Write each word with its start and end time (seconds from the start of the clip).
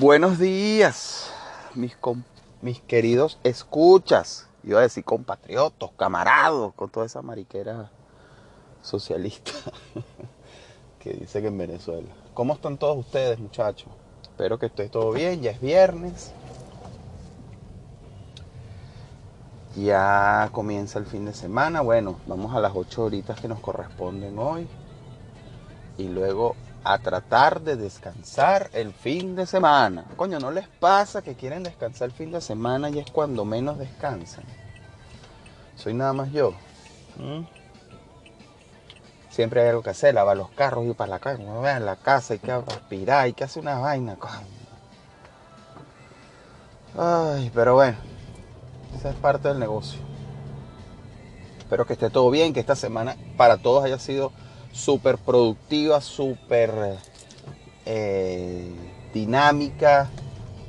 Buenos 0.00 0.38
días, 0.38 1.30
mis, 1.74 1.94
mis 2.62 2.80
queridos 2.80 3.38
escuchas. 3.44 4.48
Iba 4.64 4.78
a 4.78 4.82
decir 4.84 5.04
compatriotas, 5.04 5.90
camarados, 5.98 6.72
con 6.72 6.88
toda 6.88 7.04
esa 7.04 7.20
mariquera 7.20 7.90
socialista 8.80 9.52
que 11.00 11.12
dice 11.12 11.42
que 11.42 11.48
en 11.48 11.58
Venezuela. 11.58 12.08
¿Cómo 12.32 12.54
están 12.54 12.78
todos 12.78 12.96
ustedes, 12.96 13.38
muchachos? 13.38 13.90
Espero 14.22 14.58
que 14.58 14.66
esté 14.66 14.88
todo 14.88 15.12
bien, 15.12 15.42
ya 15.42 15.50
es 15.50 15.60
viernes. 15.60 16.32
Ya 19.76 20.48
comienza 20.52 20.98
el 20.98 21.04
fin 21.04 21.26
de 21.26 21.34
semana. 21.34 21.82
Bueno, 21.82 22.16
vamos 22.26 22.54
a 22.54 22.60
las 22.60 22.72
8 22.74 23.04
horitas 23.04 23.38
que 23.38 23.48
nos 23.48 23.60
corresponden 23.60 24.38
hoy. 24.38 24.66
Y 25.98 26.08
luego 26.08 26.56
a 26.84 26.98
tratar 26.98 27.60
de 27.60 27.76
descansar 27.76 28.70
el 28.72 28.92
fin 28.92 29.36
de 29.36 29.46
semana. 29.46 30.04
Coño, 30.16 30.38
¿no 30.38 30.50
les 30.50 30.66
pasa 30.66 31.22
que 31.22 31.34
quieren 31.34 31.62
descansar 31.62 32.08
el 32.08 32.14
fin 32.14 32.32
de 32.32 32.40
semana 32.40 32.90
y 32.90 32.98
es 32.98 33.10
cuando 33.10 33.44
menos 33.44 33.78
descansan? 33.78 34.44
Soy 35.76 35.94
nada 35.94 36.12
más 36.12 36.30
yo. 36.32 36.52
¿Mm? 37.16 37.44
Siempre 39.30 39.62
hay 39.62 39.68
algo 39.68 39.82
que 39.82 39.90
hacer, 39.90 40.14
lavar 40.14 40.36
los 40.36 40.50
carros, 40.50 40.84
ir 40.84 40.94
para 40.94 41.10
la 41.10 41.18
casa, 41.20 41.40
en 41.40 41.86
la 41.86 41.96
casa, 41.96 42.34
hay 42.34 42.40
que 42.40 42.50
aspirar, 42.50 43.24
hay 43.24 43.32
que 43.32 43.44
hacer 43.44 43.62
una 43.62 43.78
vaina. 43.78 44.16
Ay, 46.98 47.50
pero 47.54 47.74
bueno, 47.74 47.96
esa 48.96 49.10
es 49.10 49.16
parte 49.16 49.48
del 49.48 49.60
negocio. 49.60 50.00
Espero 51.58 51.86
que 51.86 51.92
esté 51.92 52.10
todo 52.10 52.28
bien, 52.30 52.52
que 52.52 52.58
esta 52.58 52.74
semana 52.74 53.16
para 53.36 53.58
todos 53.58 53.84
haya 53.84 54.00
sido 54.00 54.32
súper 54.72 55.18
productiva, 55.18 56.00
súper 56.00 56.70
eh, 57.86 58.70
dinámica, 59.12 60.08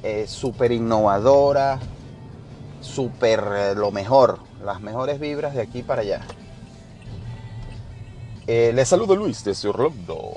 eh, 0.03 0.25
súper 0.27 0.71
innovadora, 0.71 1.79
súper 2.81 3.43
eh, 3.55 3.75
lo 3.75 3.91
mejor, 3.91 4.39
las 4.63 4.81
mejores 4.81 5.19
vibras 5.19 5.53
de 5.53 5.61
aquí 5.61 5.83
para 5.83 6.01
allá. 6.01 6.21
les 8.47 8.87
saludo 8.87 9.15
Luis 9.15 9.43
desde 9.43 9.69
Orlando. 9.69 10.31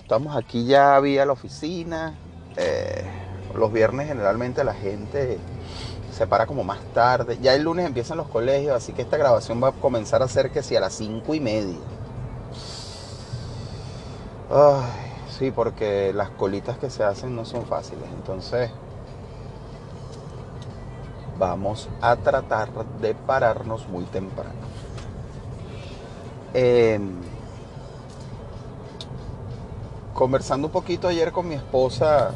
Estamos 0.00 0.36
aquí 0.36 0.64
ya 0.64 0.98
vía 1.00 1.24
la 1.24 1.32
oficina. 1.32 2.14
los 3.54 3.72
viernes 3.72 4.08
generalmente 4.08 4.64
la 4.64 4.74
gente 4.74 5.38
se 6.12 6.26
para 6.26 6.46
como 6.46 6.64
más 6.64 6.80
tarde. 6.94 7.38
Ya 7.40 7.54
el 7.54 7.62
lunes 7.62 7.86
empiezan 7.86 8.16
los 8.16 8.28
colegios, 8.28 8.74
así 8.74 8.92
que 8.92 9.02
esta 9.02 9.16
grabación 9.16 9.62
va 9.62 9.68
a 9.68 9.72
comenzar 9.72 10.22
a 10.22 10.28
ser 10.28 10.50
que 10.50 10.62
si 10.62 10.74
a 10.74 10.80
las 10.80 10.94
cinco 10.94 11.34
y 11.34 11.40
media. 11.40 11.78
Ay, 14.50 15.12
sí, 15.26 15.50
porque 15.50 16.12
las 16.12 16.30
colitas 16.30 16.76
que 16.78 16.90
se 16.90 17.04
hacen 17.04 17.34
no 17.34 17.44
son 17.46 17.64
fáciles. 17.66 18.10
Entonces, 18.12 18.70
vamos 21.38 21.88
a 22.00 22.16
tratar 22.16 22.70
de 23.00 23.14
pararnos 23.14 23.88
muy 23.88 24.04
temprano. 24.06 24.68
Em, 26.54 27.20
conversando 30.14 30.68
un 30.68 30.72
poquito 30.72 31.08
ayer 31.08 31.32
con 31.32 31.48
mi 31.48 31.54
esposa, 31.54 32.34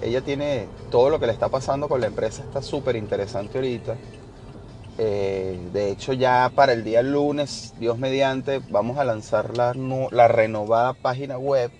ella 0.00 0.22
tiene 0.22 0.68
todo 0.90 1.10
lo 1.10 1.20
que 1.20 1.26
le 1.26 1.32
está 1.32 1.48
pasando 1.48 1.88
con 1.88 2.00
la 2.00 2.06
empresa, 2.06 2.42
está 2.42 2.62
súper 2.62 2.96
interesante 2.96 3.58
ahorita. 3.58 3.96
Eh, 4.98 5.58
de 5.72 5.90
hecho, 5.90 6.12
ya 6.12 6.50
para 6.54 6.72
el 6.72 6.84
día 6.84 7.02
lunes, 7.02 7.74
Dios 7.78 7.98
mediante, 7.98 8.60
vamos 8.70 8.98
a 8.98 9.04
lanzar 9.04 9.56
la, 9.56 9.72
renovada 10.28 10.92
página 10.94 11.38
web 11.38 11.70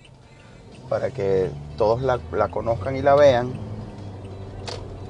para 0.89 1.11
que 1.11 1.49
todos 1.77 2.01
la, 2.01 2.19
conozcan 2.49 2.95
y 2.95 3.01
la 3.01 3.15
vean. 3.15 3.53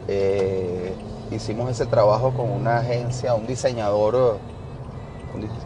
Eh, 0.07 0.94
hicimos 1.31 1.72
ese 1.72 1.85
trabajo 1.85 2.34
con 2.34 2.50
una 2.50 2.79
agencia, 2.79 3.34
un 3.34 3.47
diseñador, 3.47 4.39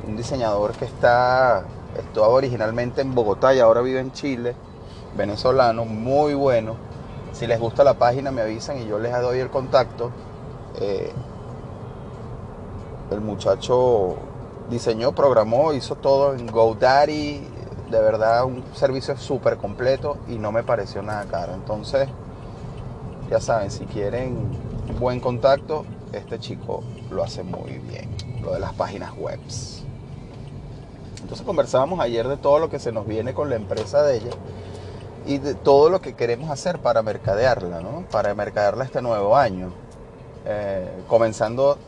un, 0.08 0.16
diseñador 0.16 0.74
que 0.74 0.86
está, 0.86 1.66
estaba 1.98 2.28
originalmente 2.30 3.02
en 3.02 3.16
Bogotá 3.16 3.56
y 3.56 3.60
ahora 3.60 3.82
vive 3.82 4.00
en 4.00 4.12
Chile, 4.12 4.56
venezolano, 5.18 5.86
muy 5.86 6.34
bueno. 6.34 6.76
Si 7.34 7.48
les 7.48 7.60
gusta 7.60 7.84
la 7.84 7.96
página 7.96 8.32
me 8.32 8.42
avisan 8.42 8.82
y 8.82 8.88
yo 8.88 9.00
les 9.00 9.12
doy 9.20 9.40
el 9.40 9.50
contacto. 9.50 10.12
Eh, 10.80 11.12
el 13.12 13.22
muchacho 13.22 14.16
diseñó, 14.70 15.14
programó, 15.14 15.74
hizo 15.74 15.96
todo 15.96 16.34
en 16.34 16.48
GoDaddy. 16.48 17.48
De 17.90 18.02
verdad, 18.02 18.46
un 18.46 18.64
servicio 18.74 19.16
súper 19.18 19.58
completo 19.58 20.18
y 20.28 20.38
no 20.38 20.52
me 20.52 20.64
pareció 20.64 21.02
nada 21.02 21.26
caro. 21.26 21.54
Entonces, 21.54 22.10
ya 23.30 23.40
saben, 23.40 23.70
si 23.70 23.86
quieren 23.86 24.50
buen 25.00 25.20
contacto, 25.20 25.86
este 26.14 26.40
chico 26.40 26.84
lo 27.12 27.24
hace 27.24 27.44
muy 27.44 27.80
bien. 27.80 28.10
Lo 28.42 28.54
de 28.54 28.60
las 28.60 28.74
páginas 28.74 29.16
web. 29.18 29.40
Entonces 31.22 31.46
conversábamos 31.46 32.00
ayer 32.00 32.28
de 32.28 32.38
todo 32.38 32.60
lo 32.60 32.70
que 32.70 32.80
se 32.80 32.92
nos 32.92 33.08
viene 33.08 33.34
con 33.34 33.50
la 33.50 33.56
empresa 33.56 34.04
de 34.04 34.18
ella 34.18 34.32
y 35.26 35.40
de 35.40 35.56
todo 35.56 35.90
lo 35.90 36.02
que 36.02 36.14
queremos 36.14 36.52
hacer 36.52 36.80
para 36.80 37.02
mercadearla, 37.02 37.82
¿no? 37.82 38.06
Para 38.12 38.36
mercadearla 38.36 38.84
este 38.84 39.02
nuevo 39.02 39.36
año. 39.36 39.72
Eh, 40.46 40.88
comenzando 41.08 41.80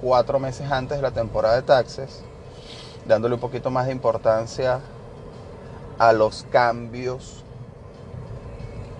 cuatro 0.00 0.38
meses 0.38 0.70
antes 0.70 0.98
de 0.98 1.02
la 1.02 1.10
temporada 1.10 1.56
de 1.56 1.62
taxes, 1.62 2.22
dándole 3.06 3.34
un 3.34 3.40
poquito 3.40 3.70
más 3.70 3.86
de 3.86 3.92
importancia 3.92 4.80
a 5.98 6.12
los 6.12 6.44
cambios 6.50 7.44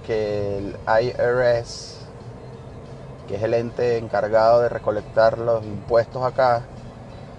que 0.06 0.58
el 0.58 0.76
IRS, 0.86 1.98
que 3.28 3.36
es 3.36 3.42
el 3.42 3.54
ente 3.54 3.98
encargado 3.98 4.62
de 4.62 4.68
recolectar 4.68 5.38
los 5.38 5.64
impuestos 5.64 6.24
acá, 6.24 6.62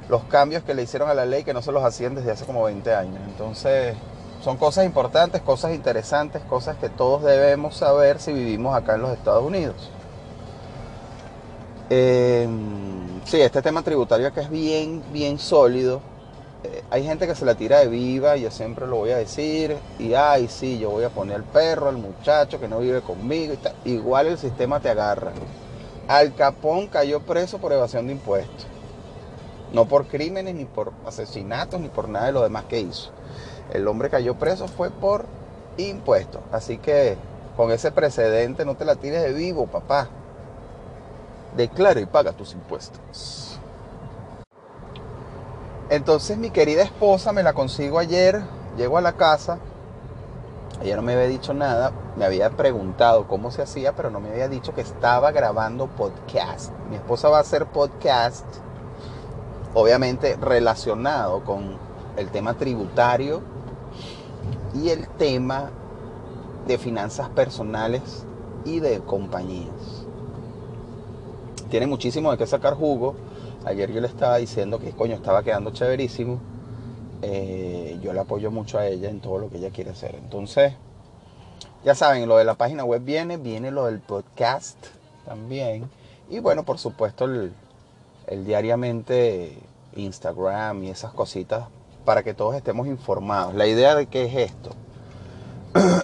los 0.08 0.24
cambios 0.26 0.64
que 0.64 0.74
le 0.74 0.84
hicieron 0.84 1.09
a 1.09 1.14
la 1.14 1.26
ley 1.26 1.44
que 1.44 1.53
no 1.53 1.62
se 1.62 1.72
los 1.72 1.84
hacían 1.84 2.16
desde 2.16 2.31
hace 2.31 2.46
como 2.46 2.64
20 2.64 2.94
años. 2.94 3.22
Entonces, 3.28 3.96
son 4.41 4.58
cosas 4.58 4.86
importantes, 4.86 5.41
cosas 5.41 5.74
interesantes, 5.74 6.41
cosas 6.44 6.78
que 6.78 6.90
todos 6.90 7.24
debemos 7.24 7.76
saber 7.76 8.20
si 8.20 8.34
vivimos 8.34 8.76
acá 8.76 8.96
en 8.96 9.02
los 9.02 9.12
Estados 9.12 9.44
Unidos. 9.44 9.91
Eh, 11.90 12.47
Sí, 13.25 13.41
este 13.41 13.62
tema 13.62 13.84
tributario 13.84 14.34
que 14.34 14.41
es 14.41 14.50
bien, 14.50 15.03
bien 15.12 15.40
sólido. 15.40 16.02
Eh, 16.63 16.84
hay 16.90 17.03
gente 17.03 17.28
que 17.28 17.35
se 17.35 17.46
la 17.46 17.56
tira 17.56 17.80
de 17.80 17.88
viva, 17.88 18.35
yo 18.38 18.50
siempre 18.52 18.88
lo 18.88 18.97
voy 18.97 19.12
a 19.12 19.18
decir, 19.18 19.78
y 19.97 20.13
ay, 20.13 20.47
sí, 20.47 20.80
yo 20.80 20.90
voy 20.90 21.03
a 21.03 21.09
poner 21.09 21.35
al 21.35 21.44
perro, 21.44 21.90
al 21.90 21.97
muchacho 21.97 22.59
que 22.59 22.68
no 22.68 22.79
vive 22.79 23.02
conmigo, 23.02 23.53
igual 23.85 24.28
el 24.28 24.38
sistema 24.38 24.79
te 24.79 24.90
agarra. 24.90 25.31
Al 26.08 26.34
Capón 26.34 26.88
cayó 26.88 27.22
preso 27.22 27.59
por 27.59 27.72
evasión 27.72 28.08
de 28.08 28.13
impuestos. 28.13 28.68
No 29.74 29.85
por 29.85 30.08
crímenes, 30.08 30.56
ni 30.56 30.66
por 30.66 30.91
asesinatos, 31.06 31.79
ni 31.79 31.88
por 31.88 32.09
nada 32.09 32.28
de 32.28 32.31
lo 32.31 32.41
demás 32.41 32.66
que 32.66 32.79
hizo. 32.79 33.12
El 33.72 33.88
hombre 33.88 34.09
cayó 34.09 34.35
preso 34.35 34.68
fue 34.68 34.90
por 34.90 35.25
impuestos. 35.78 36.41
Así 36.52 36.79
que 36.79 37.16
con 37.56 37.72
ese 37.72 37.91
precedente 37.91 38.66
no 38.66 38.75
te 38.75 38.85
la 38.85 38.96
tires 38.96 39.22
de 39.22 39.34
vivo, 39.34 39.68
papá 39.68 40.09
declara 41.55 41.99
y 41.99 42.05
paga 42.05 42.33
tus 42.33 42.53
impuestos. 42.53 43.59
Entonces 45.89 46.37
mi 46.37 46.51
querida 46.51 46.83
esposa 46.83 47.33
me 47.33 47.43
la 47.43 47.53
consigo 47.53 47.97
ayer, 47.97 48.43
llego 48.77 48.97
a 48.97 49.01
la 49.01 49.13
casa, 49.13 49.57
ella 50.83 50.95
no 50.95 51.01
me 51.01 51.13
había 51.13 51.27
dicho 51.27 51.53
nada, 51.53 51.91
me 52.15 52.25
había 52.25 52.51
preguntado 52.51 53.27
cómo 53.27 53.49
se 53.49 53.63
hacía, 53.63 53.95
pero 53.95 54.11
no 54.11 54.19
me 54.19 54.29
había 54.29 54.47
dicho 54.47 54.73
que 54.73 54.81
estaba 54.81 55.31
grabando 55.31 55.87
podcast. 55.87 56.71
Mi 56.89 56.95
esposa 56.95 57.29
va 57.29 57.37
a 57.37 57.41
hacer 57.41 57.66
podcast, 57.66 58.45
obviamente 59.73 60.37
relacionado 60.39 61.43
con 61.43 61.78
el 62.17 62.29
tema 62.29 62.53
tributario 62.53 63.41
y 64.75 64.90
el 64.90 65.07
tema 65.07 65.72
de 66.67 66.78
finanzas 66.78 67.29
personales 67.29 68.25
y 68.63 68.79
de 68.79 68.99
compañías 68.99 70.09
tiene 71.69 71.87
muchísimo 71.87 72.31
de 72.31 72.37
qué 72.37 72.47
sacar 72.47 72.75
jugo. 72.75 73.16
Ayer 73.66 73.91
yo 73.91 74.01
le 74.01 74.07
estaba 74.07 74.37
diciendo 74.37 74.79
que 74.79 74.91
coño 74.91 75.16
estaba 75.16 75.43
quedando 75.43 75.71
chéverísimo. 75.71 76.39
Eh, 77.21 77.99
yo 78.01 78.13
le 78.13 78.19
apoyo 78.19 78.51
mucho 78.51 78.77
a 78.77 78.87
ella 78.87 79.09
en 79.09 79.19
todo 79.19 79.37
lo 79.39 79.49
que 79.49 79.57
ella 79.57 79.69
quiere 79.69 79.91
hacer. 79.91 80.16
Entonces, 80.16 80.73
ya 81.83 81.95
saben, 81.95 82.27
lo 82.27 82.37
de 82.37 82.45
la 82.45 82.55
página 82.55 82.83
web 82.83 83.03
viene, 83.03 83.37
viene 83.37 83.71
lo 83.71 83.85
del 83.85 83.99
podcast 83.99 84.77
también. 85.25 85.89
Y 86.29 86.39
bueno, 86.39 86.63
por 86.63 86.77
supuesto, 86.77 87.25
el, 87.25 87.53
el 88.27 88.45
diariamente 88.45 89.57
Instagram 89.95 90.83
y 90.83 90.89
esas 90.89 91.11
cositas 91.13 91.66
para 92.05 92.23
que 92.23 92.33
todos 92.33 92.55
estemos 92.55 92.87
informados. 92.87 93.53
La 93.53 93.67
idea 93.67 93.95
de 93.95 94.07
qué 94.07 94.25
es 94.25 94.51
esto. 94.51 94.71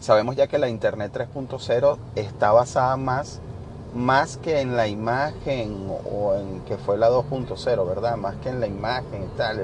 Sabemos 0.00 0.34
ya 0.34 0.48
que 0.48 0.58
la 0.58 0.68
Internet 0.68 1.12
3.0 1.14 1.96
está 2.16 2.50
basada 2.52 2.96
más 2.96 3.40
más 3.94 4.36
que 4.38 4.60
en 4.60 4.76
la 4.76 4.88
imagen 4.88 5.90
o 6.10 6.34
en 6.34 6.60
que 6.60 6.78
fue 6.78 6.96
la 6.96 7.10
2.0, 7.10 7.86
¿verdad? 7.86 8.16
Más 8.16 8.36
que 8.36 8.48
en 8.48 8.60
la 8.60 8.66
imagen 8.66 9.24
y 9.24 9.36
tal, 9.36 9.60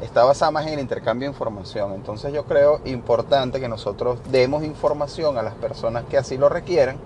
está 0.00 0.24
basada 0.24 0.50
más 0.50 0.66
en 0.66 0.74
el 0.74 0.80
intercambio 0.80 1.28
de 1.28 1.32
información. 1.32 1.92
Entonces 1.92 2.32
yo 2.32 2.44
creo 2.44 2.80
importante 2.84 3.60
que 3.60 3.68
nosotros 3.68 4.20
demos 4.30 4.64
información 4.64 5.36
a 5.38 5.42
las 5.42 5.54
personas 5.54 6.04
que 6.04 6.18
así 6.18 6.38
lo 6.38 6.48
requieran. 6.48 6.96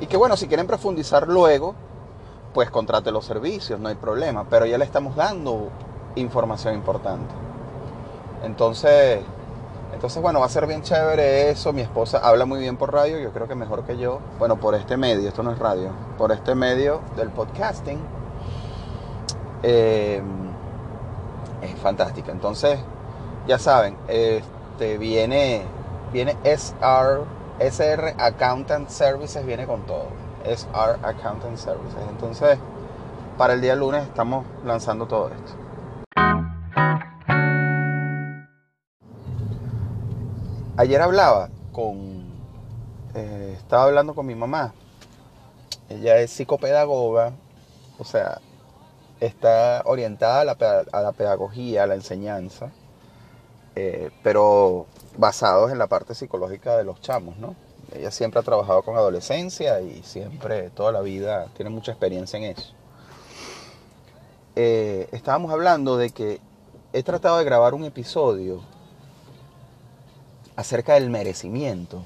Y 0.00 0.06
que 0.06 0.16
bueno, 0.16 0.36
si 0.36 0.48
quieren 0.48 0.66
profundizar 0.66 1.28
luego, 1.28 1.74
pues 2.54 2.70
contrate 2.70 3.10
los 3.10 3.24
servicios, 3.24 3.80
no 3.80 3.88
hay 3.88 3.96
problema. 3.96 4.46
Pero 4.48 4.66
ya 4.66 4.78
le 4.78 4.84
estamos 4.84 5.16
dando 5.16 5.68
información 6.14 6.74
importante. 6.74 7.34
Entonces, 8.44 9.20
entonces 9.92 10.22
bueno, 10.22 10.40
va 10.40 10.46
a 10.46 10.48
ser 10.48 10.66
bien 10.66 10.82
chévere 10.82 11.50
eso. 11.50 11.72
Mi 11.72 11.82
esposa 11.82 12.18
habla 12.18 12.46
muy 12.46 12.60
bien 12.60 12.76
por 12.76 12.92
radio, 12.92 13.18
yo 13.18 13.32
creo 13.32 13.48
que 13.48 13.54
mejor 13.54 13.84
que 13.84 13.96
yo. 13.96 14.20
Bueno, 14.38 14.56
por 14.56 14.74
este 14.74 14.96
medio, 14.96 15.28
esto 15.28 15.42
no 15.42 15.52
es 15.52 15.58
radio, 15.58 15.90
por 16.16 16.32
este 16.32 16.54
medio 16.54 17.00
del 17.16 17.30
podcasting. 17.30 17.98
Eh, 19.62 20.22
es 21.62 21.74
fantástica. 21.80 22.32
Entonces, 22.32 22.78
ya 23.46 23.58
saben, 23.58 23.96
este 24.08 24.98
viene, 24.98 25.62
viene 26.12 26.36
SR, 26.44 27.24
SR 27.58 28.14
Accountant 28.18 28.88
Services, 28.88 29.44
viene 29.44 29.66
con 29.66 29.82
todo. 29.82 30.06
SR 30.44 30.98
Accountant 31.02 31.56
Services. 31.56 32.00
Entonces, 32.08 32.58
para 33.36 33.54
el 33.54 33.60
día 33.60 33.74
lunes 33.74 34.02
estamos 34.04 34.44
lanzando 34.64 35.06
todo 35.06 35.28
esto. 35.28 35.52
Ayer 40.80 41.02
hablaba 41.02 41.50
con, 41.72 42.24
eh, 43.14 43.54
estaba 43.54 43.84
hablando 43.84 44.14
con 44.14 44.24
mi 44.24 44.34
mamá. 44.34 44.72
Ella 45.90 46.16
es 46.16 46.30
psicopedagoga, 46.30 47.34
o 47.98 48.04
sea, 48.04 48.40
está 49.20 49.82
orientada 49.84 50.40
a 50.40 51.02
la, 51.02 51.12
pedagogía, 51.12 51.82
a 51.82 51.86
la 51.86 51.96
enseñanza, 51.96 52.70
eh, 53.76 54.10
pero 54.22 54.86
basados 55.18 55.70
en 55.70 55.76
la 55.76 55.86
parte 55.86 56.14
psicológica 56.14 56.78
de 56.78 56.84
los 56.84 56.98
chamos, 57.02 57.36
¿no? 57.36 57.56
Ella 57.94 58.10
siempre 58.10 58.40
ha 58.40 58.42
trabajado 58.42 58.80
con 58.82 58.96
adolescencia 58.96 59.82
y 59.82 60.02
siempre, 60.02 60.70
toda 60.70 60.92
la 60.92 61.02
vida, 61.02 61.48
tiene 61.56 61.68
mucha 61.68 61.92
experiencia 61.92 62.38
en 62.38 62.44
eso. 62.56 62.72
Eh, 64.56 65.10
estábamos 65.12 65.52
hablando 65.52 65.98
de 65.98 66.08
que 66.08 66.40
he 66.94 67.02
tratado 67.02 67.36
de 67.36 67.44
grabar 67.44 67.74
un 67.74 67.84
episodio 67.84 68.62
acerca 70.60 70.94
del 70.94 71.10
merecimiento. 71.10 72.02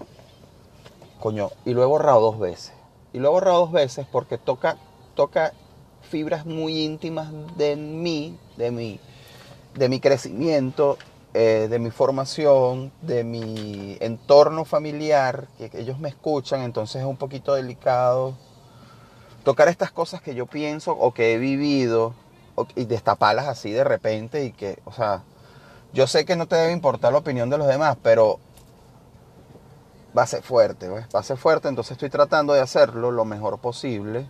Coño, 1.20 1.50
y 1.64 1.74
lo 1.74 1.82
he 1.82 1.86
borrado 1.86 2.20
dos 2.20 2.38
veces. 2.38 2.72
Y 3.12 3.18
lo 3.18 3.28
he 3.28 3.30
borrado 3.32 3.60
dos 3.60 3.72
veces 3.72 4.06
porque 4.10 4.38
toca, 4.38 4.76
toca 5.14 5.52
fibras 6.02 6.46
muy 6.46 6.82
íntimas 6.82 7.30
de 7.56 7.76
mí, 7.76 8.38
de 8.56 8.70
mi, 8.70 9.00
de 9.74 9.88
mi 9.88 10.00
crecimiento, 10.00 10.98
eh, 11.32 11.66
de 11.68 11.78
mi 11.78 11.90
formación, 11.90 12.92
de 13.02 13.24
mi 13.24 13.96
entorno 14.00 14.64
familiar, 14.64 15.48
que, 15.58 15.70
ellos 15.74 15.98
me 15.98 16.08
escuchan, 16.08 16.62
entonces 16.62 17.02
es 17.02 17.06
un 17.06 17.16
poquito 17.16 17.54
delicado 17.54 18.36
tocar 19.42 19.68
estas 19.68 19.90
cosas 19.90 20.22
que 20.22 20.34
yo 20.34 20.46
pienso 20.46 20.92
o 20.92 21.12
que 21.12 21.34
he 21.34 21.38
vivido 21.38 22.14
y 22.76 22.86
destaparlas 22.86 23.46
así 23.46 23.72
de 23.72 23.84
repente 23.84 24.44
y 24.44 24.52
que, 24.52 24.78
o 24.84 24.92
sea, 24.92 25.22
yo 25.94 26.08
sé 26.08 26.24
que 26.24 26.34
no 26.34 26.46
te 26.46 26.56
debe 26.56 26.72
importar 26.72 27.12
la 27.12 27.20
opinión 27.20 27.48
de 27.48 27.56
los 27.56 27.68
demás, 27.68 27.96
pero 28.02 28.40
va 30.16 30.22
a 30.22 30.26
ser 30.26 30.42
fuerte, 30.42 30.88
va 30.88 31.06
a 31.12 31.22
ser 31.22 31.36
fuerte, 31.36 31.68
entonces 31.68 31.92
estoy 31.92 32.10
tratando 32.10 32.52
de 32.52 32.60
hacerlo 32.60 33.12
lo 33.12 33.24
mejor 33.24 33.60
posible 33.60 34.28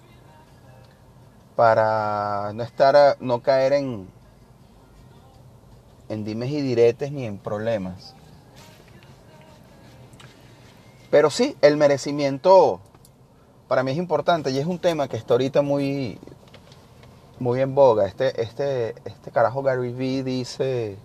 para 1.57 2.53
no 2.55 2.63
estar, 2.63 3.17
no 3.21 3.41
caer 3.41 3.73
en, 3.73 4.09
en 6.11 6.25
dimes 6.25 6.51
y 6.51 6.61
diretes 6.61 7.11
ni 7.11 7.25
en 7.25 7.39
problemas. 7.39 8.15
Pero 11.11 11.31
sí, 11.31 11.57
el 11.63 11.79
merecimiento 11.79 12.81
para 13.69 13.83
mí 13.83 13.93
es 13.93 13.97
importante 13.97 14.51
y 14.51 14.59
es 14.59 14.67
un 14.67 14.79
tema 14.79 15.09
que 15.09 15.17
está 15.17 15.35
ahorita 15.35 15.63
muy, 15.63 16.19
muy 17.39 17.61
en 17.61 17.75
boga. 17.75 18.07
Este, 18.07 18.43
este, 18.43 18.95
este 19.07 19.31
carajo 19.31 19.63
Gary 19.63 19.93
Vee 19.93 20.23
dice 20.23 20.99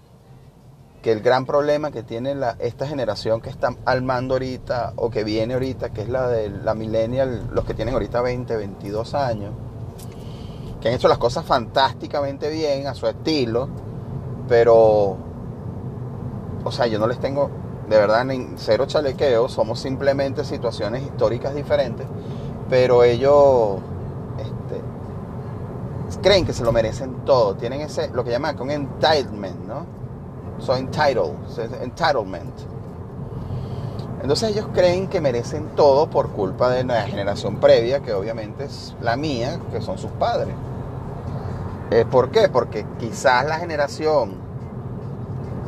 que 1.02 1.12
el 1.12 1.22
gran 1.22 1.46
problema 1.46 1.92
que 1.92 2.04
tiene 2.04 2.36
la, 2.36 2.56
esta 2.60 2.86
generación 2.88 3.40
que 3.42 3.50
está 3.50 3.74
al 3.86 4.02
mando 4.02 4.36
ahorita 4.36 4.94
o 4.98 5.10
que 5.10 5.24
viene 5.24 5.54
ahorita, 5.54 5.90
que 5.90 6.02
es 6.02 6.10
la 6.10 6.28
de 6.28 6.50
la 6.50 6.74
millennial, 6.74 7.50
los 7.54 7.64
que 7.66 7.74
tienen 7.74 7.94
ahorita 7.94 8.22
20, 8.22 8.56
22 8.56 9.14
años, 9.14 9.52
que 10.82 10.90
han 10.90 10.96
hecho 10.96 11.08
las 11.08 11.18
cosas 11.18 11.46
fantásticamente 11.46 12.50
bien 12.50 12.88
a 12.88 12.94
su 12.94 13.08
estilo, 13.08 13.70
pero, 14.50 15.16
o 16.64 16.72
sea, 16.72 16.88
yo 16.88 17.00
no 17.00 17.08
les 17.08 17.20
tengo 17.20 17.50
de 17.90 17.98
verdad 17.98 18.26
ni 18.26 18.48
cero 18.58 18.86
chalequeo, 18.86 19.50
somos 19.50 19.80
simplemente 19.80 20.44
situaciones 20.44 21.04
históricas 21.04 21.56
diferentes, 21.56 22.06
pero 22.70 23.04
ellos 23.04 23.78
este, 24.38 26.22
creen 26.22 26.46
que 26.46 26.54
se 26.54 26.64
lo 26.64 26.72
merecen 26.72 27.26
todo, 27.26 27.56
tienen 27.56 27.82
ese, 27.82 28.10
lo 28.10 28.24
que 28.24 28.32
llaman 28.32 28.60
un 28.62 28.70
entitlement, 28.70 29.66
¿no? 29.66 29.99
So 30.60 30.76
entitled, 30.76 31.34
entitlement. 31.82 32.54
Entonces 34.22 34.52
ellos 34.52 34.68
creen 34.74 35.08
que 35.08 35.22
merecen 35.22 35.70
todo 35.76 36.10
por 36.10 36.30
culpa 36.30 36.70
de 36.70 36.84
la 36.84 37.04
generación 37.04 37.56
previa, 37.56 38.02
que 38.02 38.14
obviamente 38.14 38.66
es 38.66 38.94
la 39.02 39.16
mía, 39.16 39.60
que 39.72 39.82
son 39.82 39.98
sus 39.98 40.12
padres. 40.12 40.54
Eh, 41.92 42.06
¿Por 42.10 42.30
qué? 42.30 42.50
Porque 42.50 42.86
quizás 43.00 43.46
la 43.46 43.58
generación, 43.58 44.34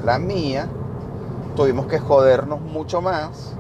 la 0.03 0.19
mía, 0.19 0.67
tuvimos 1.55 1.87
que 1.87 1.99
jodernos 1.99 2.61
mucho 2.61 3.01
más 3.01 3.53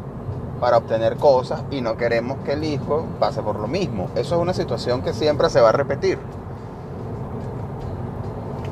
para 0.59 0.77
obtener 0.77 1.17
cosas 1.17 1.63
y 1.71 1.81
no 1.81 1.97
queremos 1.97 2.37
que 2.45 2.53
el 2.53 2.63
hijo 2.63 3.05
pase 3.19 3.41
por 3.41 3.57
lo 3.57 3.67
mismo. 3.67 4.09
Eso 4.13 4.35
es 4.35 4.41
una 4.41 4.53
situación 4.53 5.01
que 5.01 5.13
siempre 5.13 5.49
se 5.49 5.59
va 5.59 5.69
a 5.69 5.71
repetir. 5.71 6.19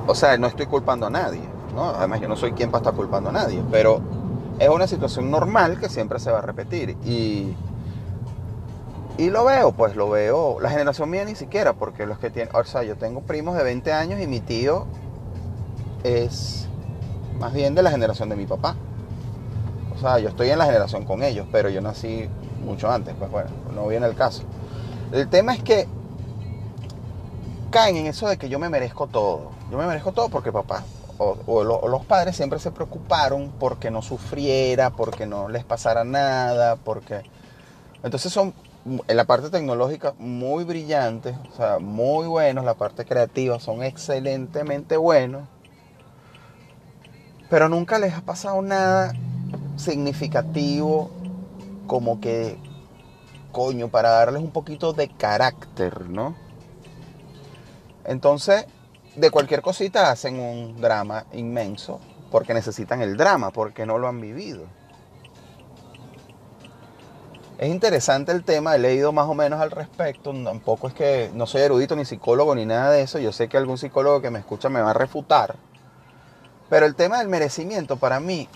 O 0.06 0.14
sea, 0.14 0.38
no 0.38 0.48
estoy 0.48 0.68
culpando 0.68 1.08
a 1.08 1.10
nadie. 1.10 1.49
Además 1.78 2.22
yo 2.22 2.28
no 2.28 2.36
soy 2.36 2.52
quien 2.54 2.72
para 2.72 2.82
estar 2.82 2.94
culpando 2.94 3.30
a 3.30 3.34
nadie, 3.34 3.62
pero 3.72 4.02
es 4.60 4.70
una 4.70 4.88
situación 4.88 5.32
normal 5.32 5.80
que 5.80 5.90
siempre 5.90 6.20
se 6.20 6.32
va 6.32 6.40
a 6.40 6.42
repetir 6.42 6.98
y, 7.06 7.56
y 9.18 9.30
lo 9.30 9.46
veo, 9.46 9.72
pues 9.72 9.96
lo 9.96 10.10
veo, 10.10 10.60
la 10.60 10.70
generación 10.70 11.10
mía 11.10 11.24
ni 11.26 11.36
siquiera, 11.36 11.74
porque 11.74 12.06
los 12.06 12.20
que 12.20 12.30
tienen, 12.30 12.54
o 12.56 12.64
sea, 12.64 12.84
yo 12.84 12.96
tengo 12.96 13.22
primos 13.22 13.56
de 13.56 13.64
20 13.64 13.94
años 13.94 14.20
y 14.20 14.28
mi 14.28 14.40
tío 14.40 14.86
es 16.04 16.68
más 17.40 17.54
bien 17.54 17.76
de 17.76 17.84
la 17.84 17.92
generación 17.92 18.30
de 18.30 18.36
mi 18.36 18.46
papá. 18.46 18.76
O 19.96 20.02
sea, 20.02 20.20
yo 20.20 20.30
estoy 20.30 20.50
en 20.50 20.58
la 20.58 20.66
generación 20.66 21.06
con 21.06 21.24
ellos, 21.24 21.46
pero 21.52 21.70
yo 21.70 21.82
nací 21.82 22.30
mucho 22.64 22.90
antes, 22.90 23.16
pues 23.18 23.30
bueno, 23.30 23.50
no 23.76 23.88
viene 23.88 24.06
el 24.06 24.16
caso. 24.16 24.44
El 25.12 25.28
tema 25.28 25.54
es 25.54 25.64
que 25.64 25.88
caen 27.70 27.98
en 27.98 28.08
eso 28.08 28.28
de 28.28 28.38
que 28.38 28.50
yo 28.50 28.60
me 28.60 28.70
merezco 28.70 29.08
todo. 29.08 29.52
Yo 29.72 29.78
me 29.78 29.86
merezco 29.86 30.12
todo 30.12 30.30
porque 30.30 30.52
papá 30.52 30.84
o, 31.20 31.88
los 31.88 32.06
padres 32.06 32.36
siempre 32.36 32.60
se 32.60 32.72
preocuparon 32.72 33.52
porque 33.60 33.92
no 33.92 34.02
sufriera, 34.02 34.90
porque 34.92 35.26
no 35.26 35.50
les 35.50 35.64
pasara 35.64 36.04
nada, 36.04 36.78
porque... 36.78 37.24
Entonces 38.04 38.32
son, 38.32 38.54
en 39.08 39.18
la 39.18 39.26
parte 39.26 39.50
tecnológica, 39.50 40.14
muy 40.18 40.64
brillantes, 40.64 41.36
o 41.52 41.56
sea, 41.56 41.80
muy 41.80 42.28
buenos, 42.28 42.64
la 42.64 42.76
parte 42.76 43.04
creativa 43.04 43.60
son 43.60 43.84
excelentemente 43.84 44.96
buenos, 44.96 45.44
pero 47.50 47.68
nunca 47.68 48.00
les 48.00 48.14
ha 48.14 48.22
pasado 48.22 48.62
nada 48.62 49.14
significativo 49.76 51.12
como 51.88 52.22
que, 52.22 52.58
coño, 53.52 53.90
para 53.90 54.12
darles 54.12 54.42
un 54.42 54.52
poquito 54.52 54.94
de 54.94 55.10
carácter, 55.10 56.10
¿no? 56.10 56.36
Entonces, 58.06 58.66
de 59.16 59.32
cualquier 59.32 59.62
cosita 59.62 60.12
hacen 60.12 60.40
un 60.40 60.80
drama 60.80 61.26
inmenso 61.34 62.00
porque 62.32 62.54
necesitan 62.54 63.02
el 63.02 63.18
drama, 63.18 63.52
porque 63.52 63.86
no 63.86 63.98
lo 63.98 64.08
han 64.08 64.22
vivido. 64.22 64.66
Es 67.58 67.68
interesante 67.70 68.32
el 68.32 68.46
tema, 68.46 68.76
he 68.76 68.80
leído 68.80 69.12
más 69.12 69.28
o 69.28 69.34
menos 69.34 69.60
al 69.60 69.72
respecto, 69.72 70.32
tampoco 70.44 70.88
es 70.88 70.94
que 70.94 71.30
no 71.34 71.46
soy 71.46 71.64
erudito 71.64 71.94
ni 71.96 72.06
psicólogo 72.06 72.56
ni 72.56 72.66
nada 72.66 72.92
de 72.92 73.02
eso, 73.02 73.20
yo 73.20 73.34
sé 73.34 73.50
que 73.50 73.58
algún 73.58 73.78
psicólogo 73.78 74.22
que 74.22 74.30
me 74.30 74.40
escucha 74.40 74.70
me 74.70 74.82
va 74.82 74.92
a 74.92 74.94
refutar, 74.94 75.58
pero 76.70 76.86
el 76.86 76.96
tema 76.96 77.20
del 77.20 77.28
merecimiento 77.28 77.98
para 77.98 78.22
mí 78.22 78.48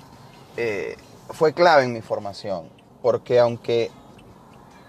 eh, 0.56 0.96
fue 1.32 1.54
clave 1.54 1.84
en 1.84 1.92
mi 1.92 2.02
formación, 2.02 2.70
porque 3.02 3.42
aunque 3.42 3.92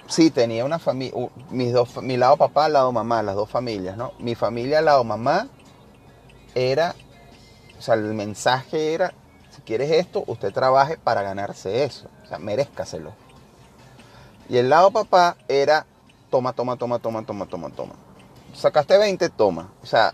sí 0.08 0.30
tenía 0.30 0.64
una 0.64 0.78
familia, 0.78 1.28
mis 1.50 1.72
dos, 1.72 2.02
mi 2.02 2.16
lado 2.16 2.36
papá, 2.36 2.68
lado 2.68 2.92
mamá, 2.92 3.22
las 3.22 3.34
dos 3.34 3.50
familias, 3.50 3.96
¿no? 3.96 4.12
Mi 4.18 4.34
familia, 4.34 4.80
lado 4.80 5.04
mamá, 5.04 5.48
era, 6.54 6.94
o 7.78 7.82
sea, 7.82 7.94
el 7.94 8.14
mensaje 8.14 8.94
era, 8.94 9.14
si 9.50 9.62
quieres 9.62 9.90
esto, 9.90 10.24
usted 10.26 10.52
trabaje 10.52 10.96
para 10.96 11.22
ganarse 11.22 11.84
eso, 11.84 12.08
o 12.24 12.26
sea, 12.26 12.38
merezcaselo. 12.38 13.12
Y 14.48 14.58
el 14.58 14.68
lado 14.68 14.90
papá 14.90 15.36
era, 15.48 15.86
toma, 16.30 16.52
toma, 16.52 16.76
toma, 16.76 16.98
toma, 16.98 17.24
toma, 17.24 17.46
toma, 17.46 17.70
toma. 17.70 17.94
Sacaste 18.52 18.98
20, 18.98 19.30
toma. 19.30 19.72
O 19.82 19.86
sea, 19.86 20.12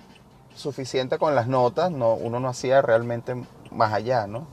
suficiente 0.55 1.19
con 1.19 1.35
las 1.35 1.47
notas, 1.47 1.91
no, 1.91 2.15
uno 2.15 2.39
no 2.41 2.49
hacía 2.49 2.81
realmente 2.81 3.35
más 3.71 3.93
allá, 3.93 4.27
¿no? 4.27 4.47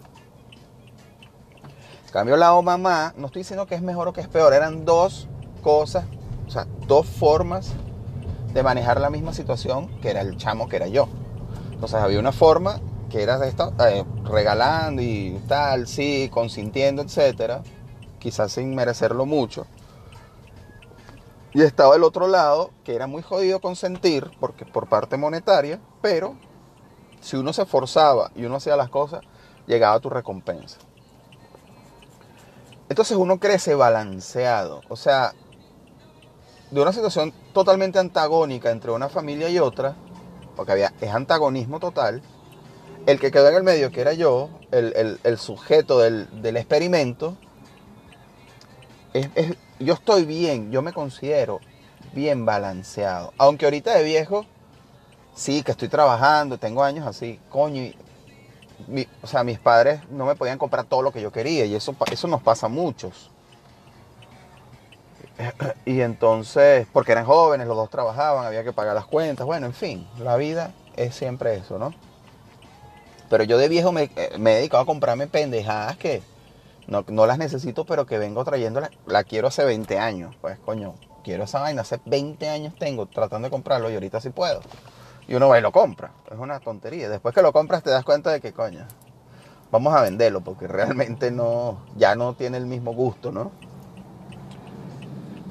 Cambio, 2.18 2.36
la 2.36 2.60
mamá, 2.64 3.14
no 3.16 3.28
estoy 3.28 3.42
diciendo 3.42 3.68
que 3.68 3.76
es 3.76 3.84
mejor 3.84 4.08
o 4.08 4.14
que 4.14 4.22
es 4.22 4.28
peor, 4.28 4.52
eran 4.52 4.86
dos 4.86 5.28
cosas, 5.62 6.06
o 6.48 6.50
sea, 6.50 6.66
dos 6.88 7.06
formas 7.06 7.74
de 8.56 8.64
manejar 8.64 9.00
la 9.00 9.12
misma 9.12 9.36
situación 9.36 9.88
que 10.02 10.10
era 10.10 10.22
el 10.22 10.36
chamo 10.36 10.68
que 10.68 10.78
era 10.78 10.88
yo. 10.88 11.08
Entonces 11.74 12.00
había 12.00 12.20
una 12.20 12.32
forma 12.32 12.82
que 13.12 13.22
era 13.22 13.38
de 13.38 13.48
esta, 13.48 13.72
eh, 13.88 14.04
regalando 14.24 15.00
y 15.00 15.40
tal, 15.48 15.86
sí, 15.86 16.28
consintiendo, 16.34 17.04
etcétera, 17.04 17.62
quizás 18.18 18.52
sin 18.52 18.74
merecerlo 18.74 19.28
mucho. 19.28 19.68
Y 21.54 21.62
estaba 21.62 21.96
el 21.96 22.04
otro 22.04 22.28
lado, 22.28 22.72
que 22.84 22.96
era 22.96 23.06
muy 23.06 23.22
jodido 23.22 23.62
consentir, 23.62 24.32
porque 24.40 24.66
por 24.66 24.90
parte 24.90 25.18
monetaria, 25.18 25.80
pero 26.02 26.36
si 27.22 27.38
uno 27.38 27.54
se 27.54 27.62
esforzaba 27.62 28.32
y 28.36 28.46
uno 28.46 28.56
hacía 28.56 28.76
las 28.76 28.90
cosas, 28.90 29.22
llegaba 29.68 30.00
tu 30.00 30.10
recompensa. 30.10 30.80
Entonces 32.90 33.18
uno 33.18 33.40
crece 33.40 33.76
balanceado. 33.76 34.82
O 34.90 34.96
sea, 34.96 35.34
de 36.72 36.82
una 36.82 36.94
situación 36.94 37.34
totalmente 37.54 38.00
antagónica 38.00 38.72
entre 38.72 38.92
una 38.92 39.10
familia 39.10 39.50
y 39.50 39.60
otra, 39.60 39.96
porque 40.56 40.72
había, 40.74 40.94
es 41.02 41.14
antagonismo 41.14 41.80
total, 41.80 42.22
el 43.06 43.20
que 43.20 43.32
quedó 43.32 43.48
en 43.50 43.56
el 43.56 43.64
medio, 43.64 43.92
que 43.92 44.02
era 44.02 44.14
yo, 44.14 44.50
el, 44.72 45.38
sujeto 45.38 46.00
del, 46.00 46.58
experimento, 46.58 47.38
yo 49.80 49.94
estoy 49.94 50.26
bien, 50.26 50.72
yo 50.72 50.82
me 50.82 50.92
considero 50.92 51.62
bien 52.14 52.46
balanceado. 52.46 53.34
Aunque 53.38 53.66
ahorita 53.66 53.96
de 53.96 54.04
viejo, 54.04 54.46
sí, 55.34 55.64
que 55.64 55.72
estoy 55.72 55.88
trabajando, 55.88 56.58
tengo 56.58 56.84
años 56.84 57.08
así, 57.08 57.40
coño, 57.50 57.94
o 59.22 59.28
sea, 59.28 59.44
mis 59.44 59.60
padres 59.60 60.02
no 60.10 60.26
me 60.26 60.36
podían 60.36 60.58
comprar 60.58 60.86
todo 60.86 61.02
lo 61.02 61.12
que 61.12 61.22
yo 61.22 61.32
quería 61.32 61.66
y 61.66 61.76
eso, 61.76 61.96
eso 62.12 62.28
nos 62.28 62.42
pasa 62.42 62.68
a 62.68 62.70
muchos. 62.70 63.32
Y 65.86 66.02
entonces, 66.02 66.88
porque 66.92 67.12
eran 67.12 67.26
jóvenes, 67.26 67.68
los 67.68 67.78
dos 67.78 67.90
trabajaban, 67.90 68.46
había 68.46 68.64
que 68.64 68.74
pagar 68.74 68.96
las 68.96 69.06
cuentas, 69.06 69.46
bueno, 69.46 69.68
en 69.68 69.74
fin, 69.74 70.08
la 70.20 70.36
vida 70.36 70.72
es 70.96 71.16
siempre 71.16 71.56
eso, 71.56 71.78
¿no? 71.78 71.94
Pero 73.30 73.44
yo 73.44 73.58
de 73.58 73.68
viejo 73.68 73.92
me, 73.92 74.04
eh, 74.04 74.30
he 74.34 74.40
dedicado 74.40 74.84
a 74.84 74.86
comprarme 74.86 75.28
pendejadas 75.28 75.98
que 75.98 76.24
no, 76.88 77.04
las 77.26 77.38
necesito, 77.38 77.86
pero 77.86 78.06
que 78.06 78.18
vengo 78.18 78.44
trayéndola, 78.46 78.90
la 79.06 79.24
quiero 79.24 79.50
hace 79.50 79.66
20 79.66 80.00
años, 80.00 80.36
pues 80.40 80.58
coño, 80.60 80.96
quiero 81.24 81.44
esa 81.44 81.60
vaina, 81.60 81.82
hace 81.82 82.00
20 82.06 82.50
años 82.50 82.74
tengo 82.80 83.06
tratando 83.06 83.48
de 83.48 83.52
comprarlo 83.52 83.90
y 83.90 83.94
ahorita 83.94 84.22
sí 84.22 84.30
puedo. 84.30 84.62
Y 85.28 85.36
uno 85.36 85.50
va 85.50 85.60
y 85.60 85.62
lo 85.62 85.72
compra. 85.72 86.12
Es 86.32 86.38
una 86.38 86.60
tontería. 86.60 87.10
Después 87.10 87.36
que 87.36 87.42
lo 87.42 87.52
compras 87.52 87.84
te 87.84 87.90
das 87.90 88.06
cuenta 88.06 88.32
de 88.32 88.40
que, 88.40 88.54
coño, 88.54 88.86
vamos 89.72 89.94
a 89.94 90.02
venderlo 90.02 90.42
porque 90.42 90.68
realmente 90.68 91.32
no, 91.32 91.80
ya 91.96 92.16
no 92.16 92.34
tiene 92.34 92.58
el 92.58 92.66
mismo 92.66 92.94
gusto, 92.94 93.32
¿no? 93.32 93.52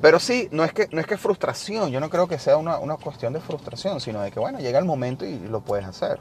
Pero 0.01 0.21
sí, 0.21 0.49
no 0.53 0.63
es 0.63 0.73
que, 0.73 0.89
no 0.93 1.01
es 1.01 1.07
que 1.07 1.17
frustración, 1.17 1.91
yo 1.91 2.01
no 2.01 2.11
creo 2.11 2.29
que 2.29 2.39
sea 2.39 2.59
una, 2.59 2.79
cuestión 2.97 3.33
de 3.33 3.41
frustración, 3.41 4.01
sino 4.01 4.21
de 4.21 4.31
que, 4.31 4.39
bueno, 4.39 4.59
llega 4.59 4.79
el 4.79 4.85
momento 4.85 5.25
y 5.25 5.39
lo 5.39 5.63
puedes 5.63 5.87
hacer, 5.87 6.21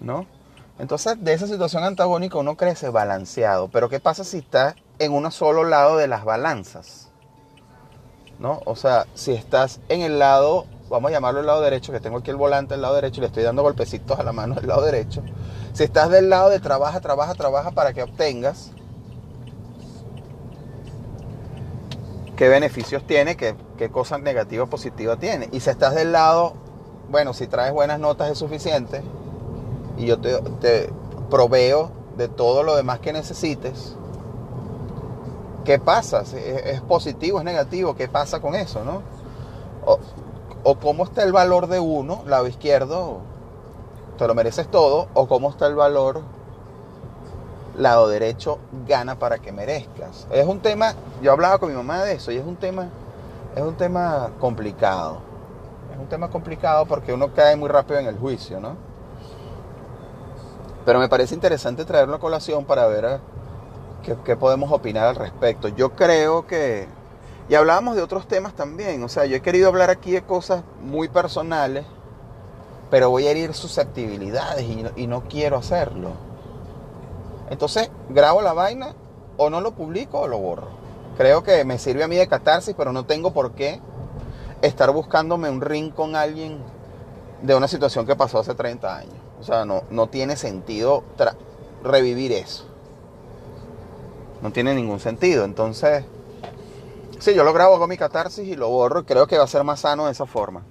¿no? 0.00 0.26
Entonces, 0.78 1.22
de 1.22 1.32
esa 1.32 1.46
situación 1.46 1.84
antagónica 1.84 2.38
uno 2.38 2.56
crece 2.56 2.88
balanceado, 2.88 3.68
pero 3.68 3.88
¿qué 3.88 4.00
pasa 4.00 4.24
si 4.24 4.38
estás 4.38 4.76
en 4.98 5.12
un 5.12 5.30
solo 5.32 5.64
lado 5.64 5.96
de 5.96 6.08
las 6.08 6.24
balanzas? 6.24 7.10
¿No? 8.38 8.60
O 8.64 8.74
sea, 8.74 9.06
si 9.14 9.32
estás 9.32 9.80
en 9.88 10.00
el 10.00 10.18
lado 10.18 10.66
vamos 10.92 11.08
a 11.08 11.12
llamarlo 11.12 11.40
el 11.40 11.46
lado 11.46 11.62
derecho, 11.62 11.90
que 11.90 12.00
tengo 12.00 12.18
aquí 12.18 12.30
el 12.30 12.36
volante 12.36 12.74
del 12.74 12.82
lado 12.82 12.94
derecho 12.94 13.20
y 13.20 13.22
le 13.22 13.26
estoy 13.28 13.42
dando 13.42 13.62
golpecitos 13.62 14.18
a 14.18 14.22
la 14.22 14.32
mano 14.32 14.56
del 14.56 14.68
lado 14.68 14.82
derecho. 14.82 15.22
Si 15.72 15.82
estás 15.82 16.10
del 16.10 16.28
lado 16.28 16.50
de 16.50 16.60
trabaja, 16.60 17.00
trabaja, 17.00 17.34
trabaja 17.34 17.70
para 17.70 17.94
que 17.94 18.02
obtengas, 18.02 18.72
qué 22.36 22.48
beneficios 22.48 23.06
tiene, 23.06 23.38
qué, 23.38 23.56
qué 23.78 23.90
cosas 23.90 24.20
negativas 24.20 24.66
o 24.66 24.70
positivas 24.70 25.18
tiene. 25.18 25.48
Y 25.50 25.60
si 25.60 25.70
estás 25.70 25.94
del 25.94 26.12
lado, 26.12 26.52
bueno, 27.08 27.32
si 27.32 27.46
traes 27.46 27.72
buenas 27.72 27.98
notas 27.98 28.30
es 28.30 28.36
suficiente 28.36 29.02
y 29.96 30.04
yo 30.04 30.20
te, 30.20 30.40
te 30.60 30.90
proveo 31.30 31.90
de 32.18 32.28
todo 32.28 32.62
lo 32.62 32.76
demás 32.76 32.98
que 32.98 33.14
necesites. 33.14 33.96
¿Qué 35.64 35.78
pasa? 35.78 36.22
¿Es 36.36 36.82
positivo, 36.82 37.38
es 37.38 37.44
negativo? 37.46 37.94
¿Qué 37.94 38.08
pasa 38.08 38.40
con 38.40 38.54
eso, 38.54 38.84
no? 38.84 39.00
Cómo 40.62 41.04
está 41.04 41.22
el 41.22 41.32
valor 41.32 41.66
de 41.66 41.80
uno, 41.80 42.22
lado 42.26 42.46
izquierdo, 42.46 43.18
te 44.18 44.26
lo 44.26 44.34
mereces 44.34 44.68
todo, 44.70 45.08
o 45.14 45.26
cómo 45.26 45.50
está 45.50 45.66
el 45.66 45.74
valor, 45.74 46.22
lado 47.76 48.08
derecho, 48.08 48.58
gana 48.86 49.18
para 49.18 49.38
que 49.38 49.52
merezcas. 49.52 50.26
Es 50.30 50.46
un 50.46 50.60
tema, 50.60 50.94
yo 51.22 51.32
hablaba 51.32 51.58
con 51.58 51.70
mi 51.70 51.74
mamá 51.74 52.04
de 52.04 52.14
eso, 52.14 52.30
y 52.30 52.36
es 52.36 52.46
un 52.46 52.56
tema, 52.56 52.88
es 53.56 53.62
un 53.62 53.74
tema 53.74 54.30
complicado. 54.38 55.18
Es 55.92 55.98
un 55.98 56.06
tema 56.06 56.30
complicado 56.30 56.86
porque 56.86 57.12
uno 57.12 57.32
cae 57.34 57.56
muy 57.56 57.68
rápido 57.68 57.98
en 57.98 58.06
el 58.06 58.18
juicio, 58.18 58.60
¿no? 58.60 58.76
Pero 60.84 60.98
me 60.98 61.08
parece 61.08 61.34
interesante 61.34 61.84
traerlo 61.84 62.16
a 62.16 62.20
colación 62.20 62.64
para 62.64 62.86
ver 62.86 63.04
eh, 63.04 63.18
qué, 64.02 64.16
qué 64.24 64.36
podemos 64.36 64.72
opinar 64.72 65.06
al 65.06 65.16
respecto. 65.16 65.68
Yo 65.68 65.90
creo 65.90 66.46
que 66.46 66.88
y 67.48 67.54
hablábamos 67.54 67.96
de 67.96 68.02
otros 68.02 68.26
temas 68.28 68.54
también. 68.54 69.02
O 69.02 69.08
sea, 69.08 69.26
yo 69.26 69.36
he 69.36 69.42
querido 69.42 69.68
hablar 69.68 69.90
aquí 69.90 70.12
de 70.12 70.22
cosas 70.22 70.62
muy 70.80 71.08
personales, 71.08 71.84
pero 72.90 73.10
voy 73.10 73.26
a 73.26 73.30
herir 73.30 73.54
susceptibilidades 73.54 74.66
y 74.96 75.06
no, 75.06 75.22
quiero 75.24 75.56
hacerlo. 75.56 76.10
Entonces, 77.50 77.90
grabo 78.08 78.42
la 78.42 78.52
vaina 78.52 78.94
o 79.36 79.50
no 79.50 79.60
lo 79.60 79.72
publico 79.72 80.20
o 80.20 80.28
lo 80.28 80.38
borro. 80.38 80.68
Creo 81.16 81.42
que 81.42 81.64
me 81.64 81.78
sirve 81.78 82.04
a 82.04 82.08
mí 82.08 82.16
de 82.16 82.28
catarsis, 82.28 82.74
pero 82.76 82.92
no 82.92 83.04
tengo 83.04 83.32
por 83.32 83.52
qué 83.52 83.80
estar 84.62 84.90
buscándome 84.90 85.50
un 85.50 85.60
ring 85.60 85.92
con 85.92 86.16
alguien 86.16 86.58
de 87.42 87.54
una 87.54 87.68
situación 87.68 88.06
que 88.06 88.16
pasó 88.16 88.38
hace 88.38 88.54
30 88.54 88.96
años. 88.96 89.14
O 89.40 89.44
sea, 89.44 89.64
no, 89.64 89.82
no 89.90 90.08
tiene 90.08 90.36
sentido 90.36 91.02
revivir 91.82 92.32
eso. 92.32 92.64
No 94.40 94.52
tiene 94.52 94.74
ningún 94.74 95.00
sentido. 95.00 95.44
Entonces, 95.44 96.04
Sí, 97.22 97.34
yo 97.34 97.44
lo 97.44 97.52
grabo, 97.52 97.78
con 97.78 97.88
mi 97.88 97.96
catarsis 97.96 98.48
y 98.48 98.56
lo 98.56 98.68
borro 98.68 98.98
y 98.98 99.04
creo 99.04 99.28
que 99.28 99.38
va 99.38 99.44
a 99.44 99.46
ser 99.46 99.62
más 99.62 99.78
sano 99.78 100.06
de 100.06 100.10
esa 100.10 100.26
forma. 100.26 100.64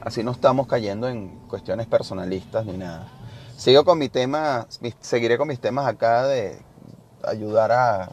Así 0.00 0.24
no 0.24 0.32
estamos 0.32 0.66
cayendo 0.66 1.08
en 1.08 1.28
cuestiones 1.46 1.86
personalistas 1.86 2.66
ni 2.66 2.76
nada. 2.76 3.06
Sigo 3.56 3.84
con 3.84 3.98
mi 3.98 4.08
tema, 4.08 4.66
seguiré 4.98 5.38
con 5.38 5.46
mis 5.46 5.60
temas 5.60 5.86
acá 5.86 6.26
de 6.26 6.60
ayudar 7.22 7.70
a, 7.70 8.10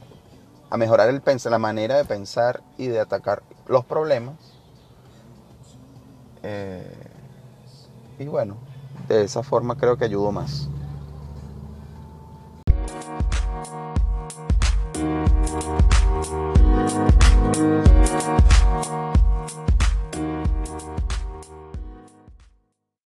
mejorar 0.78 1.10
el, 1.10 1.24
la 1.46 1.58
manera 1.58 1.98
de 1.98 2.06
pensar 2.06 2.62
y 2.78 2.86
de 2.86 3.00
atacar 3.00 3.42
los 3.66 3.84
problemas. 3.86 4.36
Eh, 6.44 6.96
y 8.20 8.26
bueno, 8.26 8.56
de 9.08 9.24
esa 9.24 9.42
forma 9.42 9.78
creo 9.78 9.98
que 9.98 10.06
ayudo 10.06 10.32
más. 10.32 10.70